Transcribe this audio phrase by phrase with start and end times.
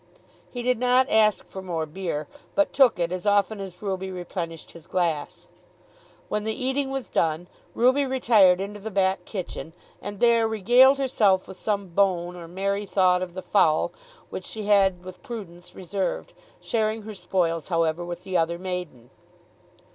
[0.49, 4.71] He did not ask for more beer, but took it as often as Ruby replenished
[4.71, 5.45] his glass.
[6.27, 11.47] When the eating was done, Ruby retired into the back kitchen, and there regaled herself
[11.47, 13.91] with some bone or merry thought of the fowl,
[14.31, 19.11] which she had with prudence reserved, sharing her spoils however with the other maiden.